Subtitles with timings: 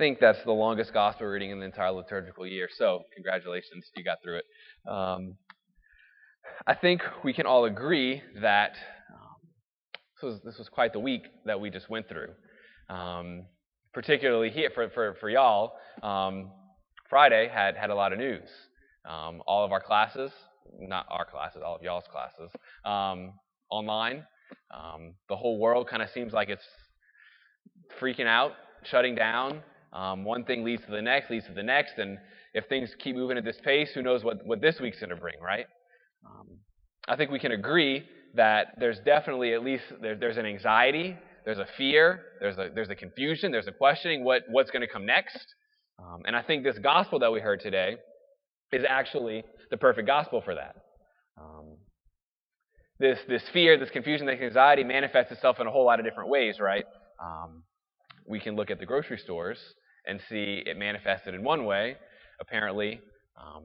[0.00, 2.70] think that's the longest gospel reading in the entire liturgical year.
[2.74, 4.44] So, congratulations, you got through it.
[4.90, 5.34] Um,
[6.66, 8.72] I think we can all agree that
[9.12, 9.36] um,
[10.14, 12.28] this, was, this was quite the week that we just went through.
[12.88, 13.44] Um,
[13.92, 16.50] particularly here for, for, for y'all, um,
[17.10, 18.48] Friday had, had a lot of news.
[19.04, 20.30] Um, all of our classes,
[20.78, 22.50] not our classes, all of y'all's classes,
[22.86, 23.34] um,
[23.70, 24.24] online.
[25.28, 26.64] The whole world kind of seems like it's
[28.00, 28.52] freaking out,
[28.84, 29.60] shutting down.
[29.92, 32.18] Um, one thing leads to the next, leads to the next, and
[32.54, 35.16] if things keep moving at this pace, who knows what, what this week's going to
[35.16, 35.66] bring, right?
[36.24, 36.46] Um,
[37.08, 41.58] I think we can agree that there's definitely at least there, there's an anxiety, there's
[41.58, 45.06] a fear, there's a there's a confusion, there's a questioning what what's going to come
[45.06, 45.38] next.
[45.98, 47.96] Um, and I think this gospel that we heard today
[48.72, 50.76] is actually the perfect gospel for that.
[51.40, 51.76] Um,
[52.98, 56.30] this this fear, this confusion, this anxiety manifests itself in a whole lot of different
[56.30, 56.84] ways, right?
[58.30, 59.58] We can look at the grocery stores
[60.06, 61.96] and see it manifested in one way.
[62.40, 63.00] Apparently,
[63.36, 63.64] um,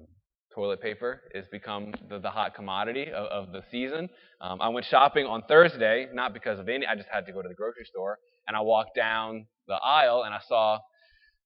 [0.55, 4.09] toilet paper has become the, the hot commodity of, of the season.
[4.41, 7.44] Um, I went shopping on Thursday, not because of any, I just had to go
[7.44, 10.79] to the grocery store, and I walked down the aisle and I saw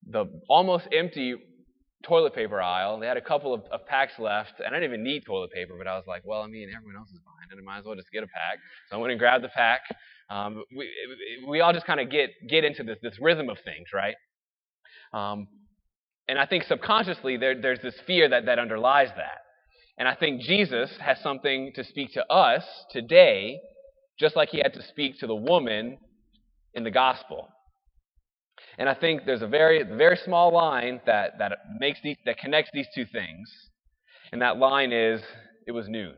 [0.08, 1.36] the almost empty
[2.04, 3.00] toilet paper aisle.
[3.00, 5.76] They had a couple of, of, packs left, and I didn't even need toilet paper,
[5.78, 7.86] but I was like, well, I mean, everyone else is buying it, I might as
[7.86, 8.60] well just get a pack.
[8.90, 9.82] So I went and grabbed the pack.
[10.30, 10.90] Um, we,
[11.48, 14.16] we all just kind of get, get into this, this rhythm of things, right?
[15.14, 15.48] Um,
[16.28, 19.40] and I think subconsciously there, there's this fear that, that underlies that.
[19.98, 23.60] And I think Jesus has something to speak to us today,
[24.20, 25.98] just like he had to speak to the woman
[26.74, 27.50] in the gospel.
[28.80, 32.72] And I think there's a very, very small line that, that makes these, that connects
[32.74, 33.52] these two things.
[34.32, 35.22] And that line is,
[35.68, 36.16] it was noon.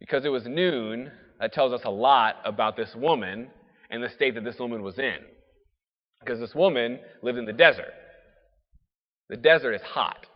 [0.00, 3.48] Because it was noon, that tells us a lot about this woman
[3.90, 5.18] and the state that this woman was in.
[6.18, 7.94] Because this woman lived in the desert.
[9.28, 10.26] The desert is hot.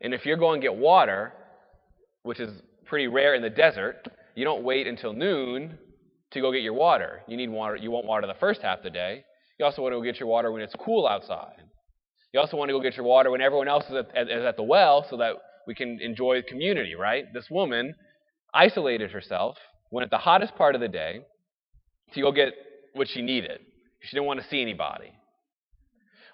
[0.00, 1.32] And if you're going to get water,
[2.22, 5.76] which is pretty rare in the desert, you don't wait until noon
[6.32, 7.22] to go get your water.
[7.28, 7.76] You need water.
[7.76, 9.24] You want water the first half of the day.
[9.58, 11.62] You also want to go get your water when it's cool outside.
[12.32, 14.56] You also want to go get your water when everyone else is at, is at
[14.56, 17.24] the well so that we can enjoy the community, right?
[17.32, 17.94] This woman
[18.52, 19.56] isolated herself,
[19.90, 21.20] went at the hottest part of the day
[22.14, 22.52] to go get
[22.94, 23.60] what she needed.
[24.02, 25.12] She didn't want to see anybody.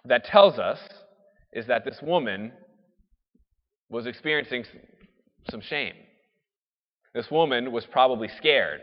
[0.02, 0.78] What that tells us
[1.52, 2.52] is that this woman
[3.88, 4.64] was experiencing
[5.50, 5.94] some shame.
[7.14, 8.80] This woman was probably scared.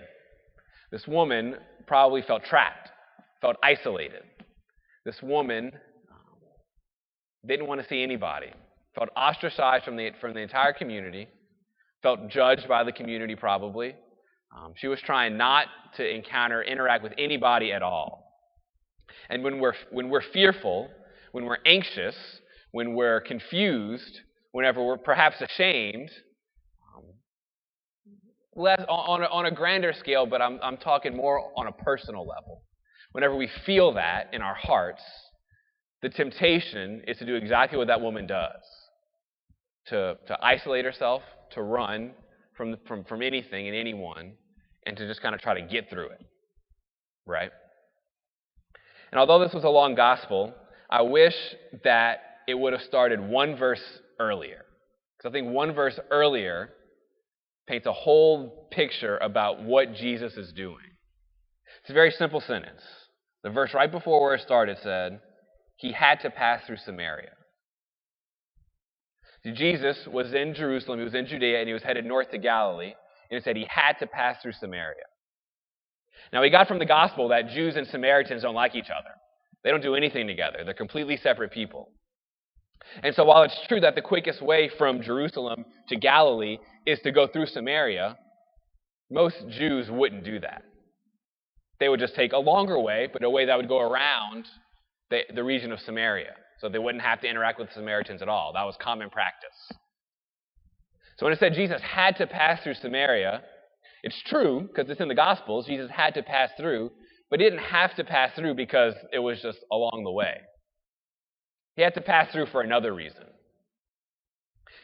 [0.91, 1.55] This woman
[1.87, 2.89] probably felt trapped,
[3.41, 4.23] felt isolated.
[5.05, 5.71] This woman
[7.47, 8.51] didn't want to see anybody,
[8.95, 11.27] felt ostracized from the, from the entire community,
[12.01, 13.95] felt judged by the community probably.
[14.55, 15.67] Um, she was trying not
[15.97, 18.25] to encounter, interact with anybody at all.
[19.29, 20.89] And when we're, when we're fearful,
[21.31, 22.15] when we're anxious,
[22.71, 26.09] when we're confused, whenever we're perhaps ashamed,
[28.55, 32.27] less, on, a, on a grander scale, but I'm, I'm talking more on a personal
[32.27, 32.63] level.
[33.11, 35.01] Whenever we feel that in our hearts,
[36.01, 38.61] the temptation is to do exactly what that woman does
[39.87, 41.21] to, to isolate herself,
[41.51, 42.11] to run
[42.55, 44.33] from, from, from anything and anyone,
[44.85, 46.25] and to just kind of try to get through it.
[47.25, 47.51] Right?
[49.11, 50.53] And although this was a long gospel,
[50.89, 51.35] I wish
[51.83, 53.81] that it would have started one verse
[54.19, 54.65] earlier.
[55.17, 56.69] Because I think one verse earlier
[57.69, 60.77] paints a whole picture about what Jesus is doing.
[61.81, 62.81] It's a very simple sentence.
[63.43, 65.21] The verse right before where it started said,
[65.77, 67.31] He had to pass through Samaria.
[69.43, 72.37] See, Jesus was in Jerusalem, he was in Judea, and he was headed north to
[72.39, 72.93] Galilee,
[73.29, 75.05] and it said he had to pass through Samaria.
[76.33, 79.11] Now, we got from the gospel that Jews and Samaritans don't like each other.
[79.63, 81.91] They don't do anything together, they're completely separate people.
[83.03, 87.11] And so, while it's true that the quickest way from Jerusalem to Galilee is to
[87.11, 88.17] go through Samaria,
[89.11, 90.63] most Jews wouldn't do that.
[91.79, 94.45] They would just take a longer way, but a way that would go around
[95.09, 96.33] the, the region of Samaria.
[96.59, 98.53] So they wouldn't have to interact with the Samaritans at all.
[98.53, 99.77] That was common practice.
[101.17, 103.41] So when it said Jesus had to pass through Samaria,
[104.03, 106.91] it's true, because it's in the Gospels, Jesus had to pass through,
[107.29, 110.35] but he didn't have to pass through because it was just along the way.
[111.75, 113.23] He had to pass through for another reason.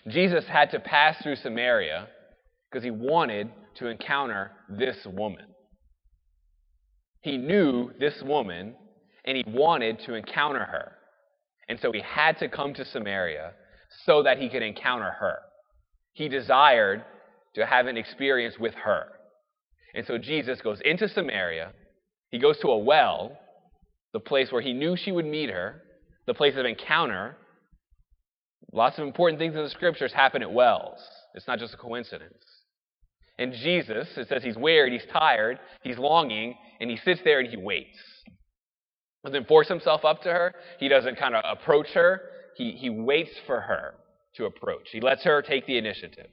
[0.08, 2.08] Jesus had to pass through Samaria
[2.70, 5.46] because he wanted to encounter this woman.
[7.22, 8.76] He knew this woman
[9.26, 10.92] and he wanted to encounter her.
[11.68, 13.54] And so he had to come to Samaria
[14.06, 15.40] so that he could encounter her.
[16.14, 17.04] He desired
[17.56, 19.08] to have an experience with her.
[19.96, 21.72] And so Jesus goes into Samaria.
[22.30, 23.38] He goes to a well,
[24.14, 25.82] the place where he knew she would meet her,
[26.28, 27.38] the place of encounter.
[28.72, 31.00] Lots of important things in the scriptures happen at wells.
[31.34, 32.44] It's not just a coincidence.
[33.38, 37.50] And Jesus, it says he's wearied, he's tired, he's longing, and he sits there and
[37.50, 37.98] he waits.
[38.26, 40.56] He doesn't force himself up to her.
[40.80, 42.22] He doesn't kind of approach her.
[42.56, 43.96] He, he waits for her
[44.36, 44.88] to approach.
[44.92, 46.30] He lets her take the initiative.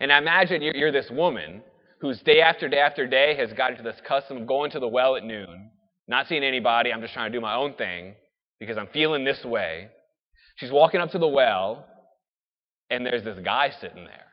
[0.00, 1.62] And I imagine you're, you're this woman
[2.00, 4.88] who's day after day after day has gotten to this custom of going to the
[4.88, 5.70] well at noon,
[6.08, 6.92] not seeing anybody.
[6.92, 8.14] I'm just trying to do my own thing
[8.60, 9.88] because I'm feeling this way.
[10.56, 11.86] She's walking up to the well,
[12.90, 14.26] and there's this guy sitting there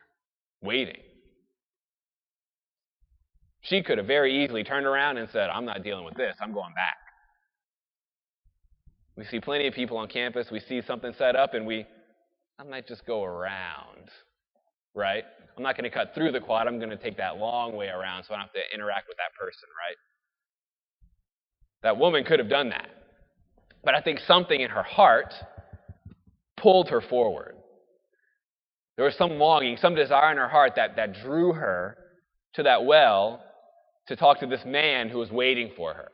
[0.62, 1.00] waiting.
[3.62, 6.52] She could have very easily turned around and said, I'm not dealing with this, I'm
[6.52, 6.96] going back.
[9.16, 11.86] We see plenty of people on campus, we see something set up, and we,
[12.58, 14.08] I might just go around,
[14.94, 15.24] right?
[15.56, 17.88] I'm not going to cut through the quad, I'm going to take that long way
[17.88, 19.96] around so I don't have to interact with that person, right?
[21.84, 22.88] That woman could have done that.
[23.84, 25.34] But I think something in her heart
[26.56, 27.54] pulled her forward.
[28.96, 31.98] There was some longing, some desire in her heart that, that drew her
[32.54, 33.44] to that well
[34.08, 36.08] to talk to this man who was waiting for her.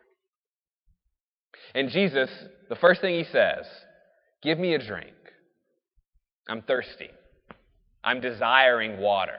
[1.75, 2.29] And Jesus,
[2.69, 3.65] the first thing he says,
[4.43, 5.13] Give me a drink.
[6.49, 7.11] I'm thirsty.
[8.03, 9.39] I'm desiring water.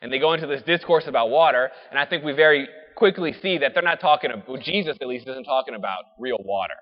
[0.00, 3.58] And they go into this discourse about water, and I think we very quickly see
[3.58, 6.74] that they're not talking about, Jesus at least isn't talking about real water.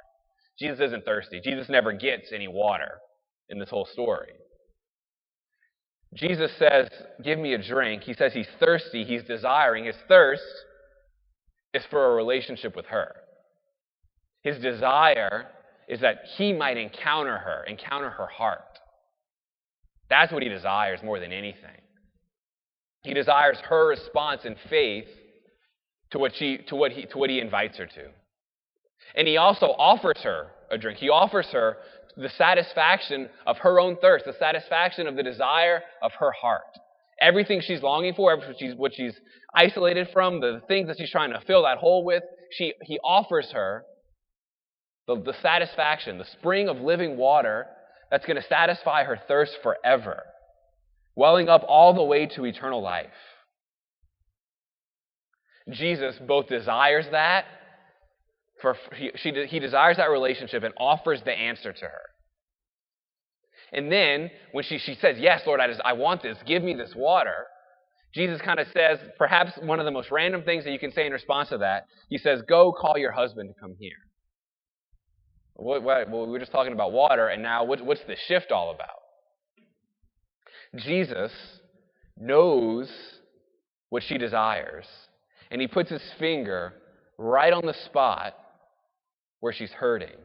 [0.58, 1.40] Jesus isn't thirsty.
[1.44, 2.98] Jesus never gets any water
[3.50, 4.32] in this whole story.
[6.14, 6.88] Jesus says,
[7.22, 8.02] Give me a drink.
[8.02, 9.84] He says he's thirsty, he's desiring.
[9.84, 10.42] His thirst
[11.74, 13.14] is for a relationship with her.
[14.42, 15.48] His desire
[15.86, 18.60] is that he might encounter her, encounter her heart.
[20.08, 21.82] That's what he desires more than anything.
[23.02, 25.08] He desires her response in faith
[26.10, 28.08] to what, she, to what, he, to what he invites her to.
[29.14, 30.98] And he also offers her a drink.
[30.98, 31.78] He offers her
[32.16, 36.62] the satisfaction of her own thirst, the satisfaction of the desire of her heart.
[37.20, 39.14] Everything she's longing for, what she's, what she's
[39.54, 43.50] isolated from, the things that she's trying to fill that hole with, she, he offers
[43.52, 43.84] her
[45.06, 47.66] the, the satisfaction, the spring of living water
[48.10, 50.22] that's going to satisfy her thirst forever,
[51.14, 53.06] welling up all the way to eternal life.
[55.70, 57.44] Jesus both desires that,
[58.60, 62.02] for he, she, he desires that relationship and offers the answer to her.
[63.72, 66.74] And then when she, she says, Yes, Lord, I, just, I want this, give me
[66.74, 67.46] this water,
[68.14, 71.06] Jesus kind of says, perhaps one of the most random things that you can say
[71.06, 73.90] in response to that, he says, Go call your husband to come here.
[75.54, 78.52] What, what, well, we were just talking about water, and now what, what's the shift
[78.52, 78.88] all about?
[80.76, 81.32] Jesus
[82.18, 82.90] knows
[83.88, 84.86] what she desires,
[85.50, 86.74] and he puts his finger
[87.18, 88.34] right on the spot
[89.40, 90.16] where she's hurting.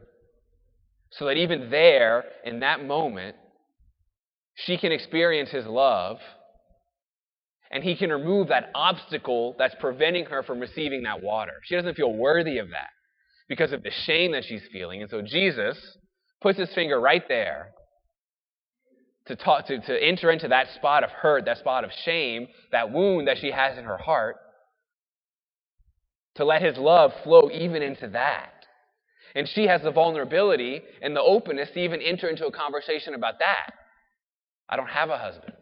[1.12, 3.36] So that even there, in that moment,
[4.54, 6.18] she can experience his love,
[7.70, 11.52] and he can remove that obstacle that's preventing her from receiving that water.
[11.64, 12.90] She doesn't feel worthy of that
[13.48, 15.02] because of the shame that she's feeling.
[15.02, 15.78] And so Jesus
[16.40, 17.72] puts his finger right there
[19.26, 22.90] to, talk, to, to enter into that spot of hurt, that spot of shame, that
[22.90, 24.36] wound that she has in her heart,
[26.36, 28.52] to let his love flow even into that.
[29.34, 33.38] And she has the vulnerability and the openness to even enter into a conversation about
[33.38, 33.72] that.
[34.68, 35.52] I don't have a husband.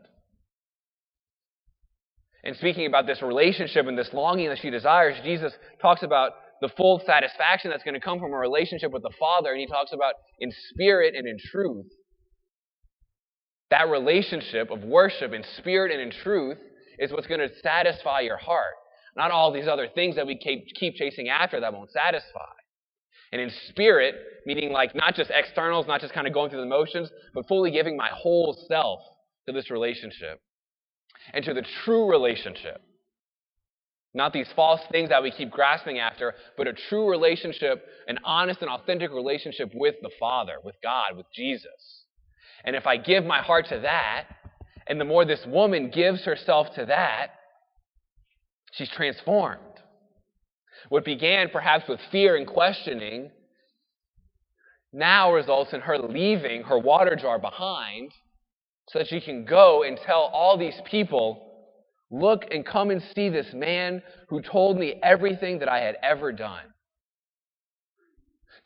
[2.42, 6.70] And speaking about this relationship and this longing that she desires, Jesus talks about the
[6.76, 9.50] full satisfaction that's going to come from a relationship with the Father.
[9.50, 11.86] And he talks about in spirit and in truth.
[13.70, 16.58] That relationship of worship in spirit and in truth
[16.98, 18.74] is what's going to satisfy your heart.
[19.16, 22.52] Not all these other things that we keep, keep chasing after that won't satisfy.
[23.32, 24.14] And in spirit,
[24.46, 27.70] meaning like not just externals, not just kind of going through the motions, but fully
[27.70, 29.00] giving my whole self
[29.46, 30.40] to this relationship
[31.32, 32.82] and to the true relationship
[34.12, 38.60] not these false things that we keep grasping after, but a true relationship, an honest
[38.60, 42.04] and authentic relationship with the Father, with God, with Jesus.
[42.64, 44.26] And if I give my heart to that,
[44.88, 47.28] and the more this woman gives herself to that,
[48.72, 49.60] she's transformed.
[50.88, 53.30] What began perhaps with fear and questioning
[54.92, 58.12] now results in her leaving her water jar behind
[58.88, 61.50] so that she can go and tell all these people
[62.10, 66.32] Look and come and see this man who told me everything that I had ever
[66.32, 66.64] done.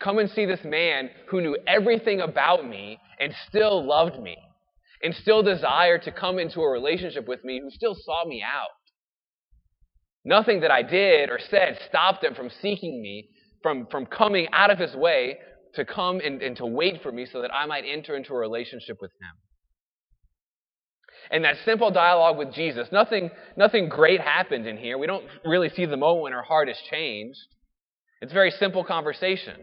[0.01, 4.37] Come and see this man who knew everything about me and still loved me
[5.03, 8.69] and still desired to come into a relationship with me, who still saw me out.
[10.25, 13.29] Nothing that I did or said stopped him from seeking me
[13.65, 15.39] from, from coming out of his way
[15.75, 18.39] to come and, and to wait for me so that I might enter into a
[18.39, 19.37] relationship with him.
[21.31, 24.99] And that simple dialogue with Jesus, nothing, nothing great happened in here.
[24.99, 27.41] We don't really see the moment when our heart is changed.
[28.21, 29.57] It's a very simple conversation.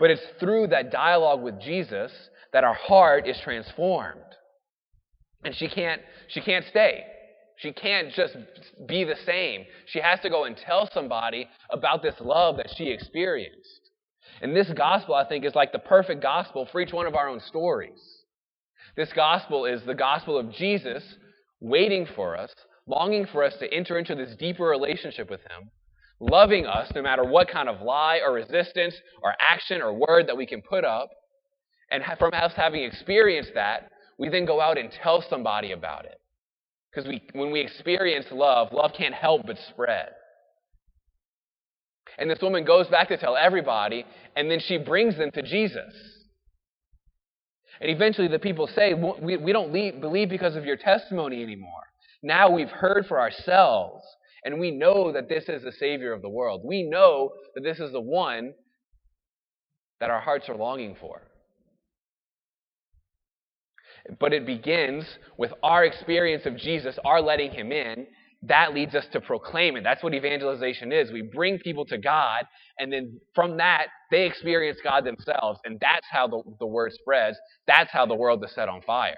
[0.00, 2.10] But it's through that dialogue with Jesus
[2.52, 4.20] that our heart is transformed.
[5.44, 7.04] And she can't, she can't stay.
[7.56, 8.36] She can't just
[8.86, 9.64] be the same.
[9.86, 13.90] She has to go and tell somebody about this love that she experienced.
[14.42, 17.28] And this gospel, I think, is like the perfect gospel for each one of our
[17.28, 17.98] own stories.
[18.96, 21.02] This gospel is the gospel of Jesus
[21.60, 22.52] waiting for us,
[22.86, 25.70] longing for us to enter into this deeper relationship with Him,
[26.20, 30.36] loving us no matter what kind of lie or resistance or action or word that
[30.36, 31.08] we can put up.
[31.90, 36.20] And from us having experienced that, we then go out and tell somebody about it.
[36.96, 40.08] Because we, when we experience love, love can't help but spread.
[42.18, 45.92] And this woman goes back to tell everybody, and then she brings them to Jesus.
[47.82, 51.82] And eventually the people say, We, we don't leave, believe because of your testimony anymore.
[52.22, 54.02] Now we've heard for ourselves,
[54.46, 56.62] and we know that this is the Savior of the world.
[56.64, 58.54] We know that this is the one
[60.00, 61.20] that our hearts are longing for.
[64.20, 65.04] But it begins
[65.36, 68.06] with our experience of Jesus, our letting him in.
[68.42, 69.82] That leads us to proclaim it.
[69.82, 71.10] That's what evangelization is.
[71.10, 72.44] We bring people to God,
[72.78, 75.58] and then from that, they experience God themselves.
[75.64, 77.36] And that's how the, the word spreads.
[77.66, 79.16] That's how the world is set on fire.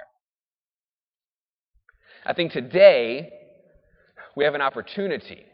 [2.24, 3.30] I think today,
[4.36, 5.44] we have an opportunity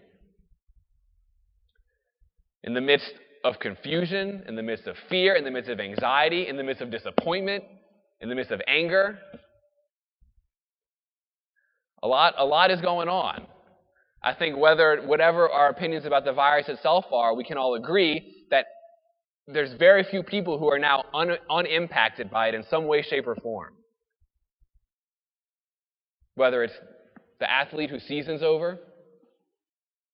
[2.63, 3.13] in the midst
[3.45, 6.83] of confusion, in the midst of fear, in the midst of anxiety, in the midst
[6.83, 7.65] of disappointment,
[8.21, 9.19] in the midst of anger.
[12.03, 13.47] A lot, a lot is going on.
[14.23, 18.47] I think whether whatever our opinions about the virus itself are, we can all agree
[18.51, 18.67] that
[19.47, 23.27] there's very few people who are now un, unimpacted by it in some way, shape,
[23.27, 23.75] or form.
[26.37, 26.75] Whether it's
[27.41, 28.79] the athlete whose season's over,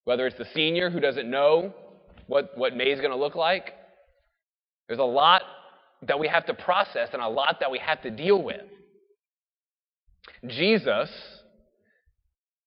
[0.05, 1.73] whether it's the senior who doesn't know
[2.27, 3.75] what, what May is going to look like.
[4.89, 5.43] There's a lot
[6.03, 8.63] that we have to process and a lot that we have to deal with.
[10.47, 11.11] Jesus,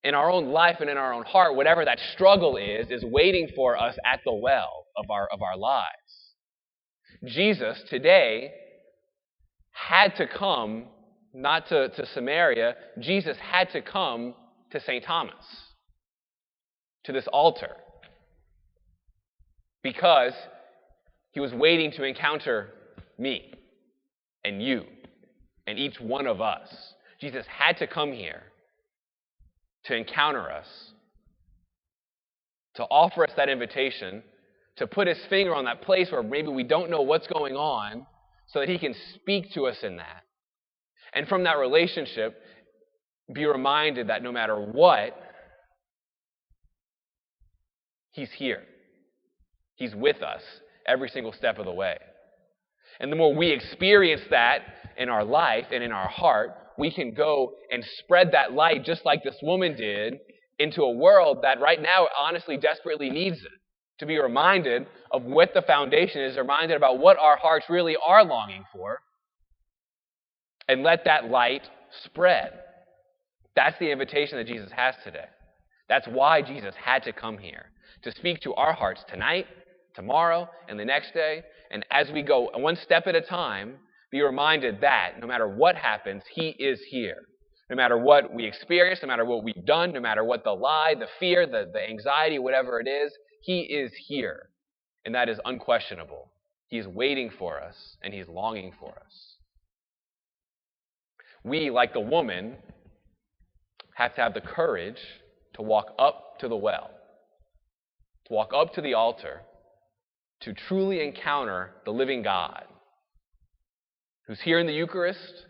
[0.04, 3.50] in our own life and in our own heart, whatever that struggle is, is waiting
[3.56, 5.88] for us at the well of our, of our lives.
[7.25, 8.52] Jesus today
[9.72, 10.86] had to come
[11.34, 14.36] not to, to Samaria, Jesus had to come
[14.72, 15.04] to St.
[15.04, 15.46] Thomas,
[17.06, 17.75] to this altar,
[19.82, 20.34] because
[21.32, 22.70] he was waiting to encounter
[23.17, 23.53] me
[24.43, 24.84] and you
[25.67, 26.70] and each one of us.
[27.20, 28.43] Jesus had to come here
[29.86, 30.67] to encounter us,
[32.75, 34.24] to offer us that invitation,
[34.77, 38.05] to put his finger on that place where maybe we don't know what's going on,
[38.48, 40.24] so that he can speak to us in that.
[41.13, 42.41] And from that relationship,
[43.32, 45.17] be reminded that no matter what,
[48.12, 48.63] he's here.
[49.75, 50.41] He's with us
[50.86, 51.98] every single step of the way.
[53.00, 54.59] And the more we experience that
[54.97, 59.05] in our life and in our heart, we can go and spread that light just
[59.05, 60.19] like this woman did
[60.59, 63.51] into a world that right now honestly desperately needs it.
[64.00, 68.25] To be reminded of what the foundation is, reminded about what our hearts really are
[68.25, 69.00] longing for,
[70.67, 71.62] and let that light
[72.03, 72.51] spread.
[73.55, 75.25] That's the invitation that Jesus has today.
[75.88, 77.65] That's why Jesus had to come here
[78.01, 79.45] to speak to our hearts tonight,
[79.95, 83.75] tomorrow, and the next day, and as we go one step at a time,
[84.12, 87.23] be reminded that no matter what happens, He is here.
[87.69, 90.93] No matter what we experience, no matter what we've done, no matter what the lie,
[91.00, 94.50] the fear, the, the anxiety, whatever it is, He is here.
[95.05, 96.31] And that is unquestionable.
[96.67, 99.38] He is waiting for us, and He's longing for us.
[101.43, 102.57] We, like the woman,
[103.95, 105.00] have to have the courage
[105.55, 106.89] to walk up to the well,
[108.27, 109.41] to walk up to the altar,
[110.45, 112.65] to truly encounter the living God
[114.27, 115.45] who's here in the Eucharist,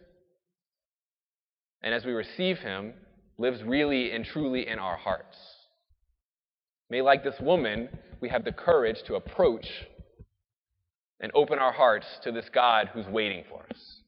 [1.81, 2.93] and as we receive him,
[3.37, 5.37] lives really and truly in our hearts.
[6.89, 7.89] May, like this woman,
[8.21, 9.67] we have the courage to approach
[11.19, 14.02] and open our hearts to this God who's waiting for us.